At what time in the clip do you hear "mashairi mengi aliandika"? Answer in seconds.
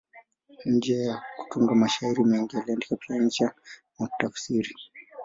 1.75-2.95